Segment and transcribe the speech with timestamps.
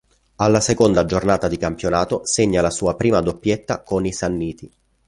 [0.37, 4.71] Alla seconda giornata di campionato segna la sua prima doppietta con i Sanniti.